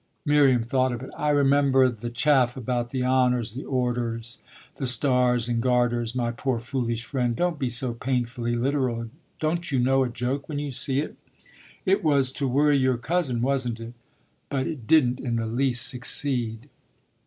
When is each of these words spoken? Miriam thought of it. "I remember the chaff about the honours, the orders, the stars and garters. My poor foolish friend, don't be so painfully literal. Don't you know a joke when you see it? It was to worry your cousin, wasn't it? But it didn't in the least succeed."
Miriam 0.25 0.63
thought 0.63 0.91
of 0.91 1.03
it. 1.03 1.11
"I 1.15 1.29
remember 1.29 1.87
the 1.87 2.09
chaff 2.09 2.57
about 2.57 2.89
the 2.89 3.03
honours, 3.03 3.53
the 3.53 3.65
orders, 3.65 4.39
the 4.77 4.87
stars 4.87 5.47
and 5.47 5.61
garters. 5.61 6.15
My 6.15 6.31
poor 6.31 6.57
foolish 6.59 7.05
friend, 7.05 7.35
don't 7.35 7.59
be 7.59 7.69
so 7.69 7.93
painfully 7.93 8.55
literal. 8.55 9.11
Don't 9.39 9.71
you 9.71 9.77
know 9.77 10.01
a 10.03 10.09
joke 10.09 10.49
when 10.49 10.57
you 10.57 10.71
see 10.71 11.01
it? 11.01 11.17
It 11.85 12.03
was 12.03 12.31
to 12.31 12.47
worry 12.47 12.77
your 12.77 12.97
cousin, 12.97 13.43
wasn't 13.43 13.79
it? 13.79 13.93
But 14.49 14.65
it 14.65 14.87
didn't 14.87 15.19
in 15.19 15.35
the 15.35 15.45
least 15.45 15.87
succeed." 15.87 16.67